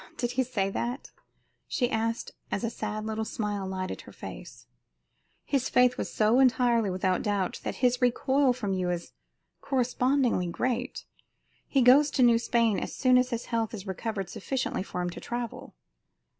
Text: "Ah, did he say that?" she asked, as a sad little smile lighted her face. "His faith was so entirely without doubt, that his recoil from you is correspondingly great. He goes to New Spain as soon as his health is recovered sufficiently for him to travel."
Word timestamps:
"Ah, 0.03 0.11
did 0.17 0.31
he 0.31 0.41
say 0.43 0.71
that?" 0.71 1.11
she 1.67 1.87
asked, 1.91 2.31
as 2.49 2.63
a 2.63 2.71
sad 2.71 3.05
little 3.05 3.23
smile 3.23 3.67
lighted 3.67 4.01
her 4.01 4.11
face. 4.11 4.65
"His 5.45 5.69
faith 5.69 5.95
was 5.95 6.11
so 6.11 6.39
entirely 6.39 6.89
without 6.89 7.21
doubt, 7.21 7.59
that 7.63 7.75
his 7.85 8.01
recoil 8.01 8.51
from 8.51 8.73
you 8.73 8.89
is 8.89 9.11
correspondingly 9.61 10.47
great. 10.47 11.05
He 11.67 11.83
goes 11.83 12.09
to 12.11 12.23
New 12.23 12.39
Spain 12.39 12.79
as 12.79 12.95
soon 12.95 13.15
as 13.15 13.29
his 13.29 13.45
health 13.53 13.75
is 13.75 13.85
recovered 13.85 14.31
sufficiently 14.31 14.81
for 14.81 15.03
him 15.03 15.11
to 15.11 15.19
travel." 15.19 15.75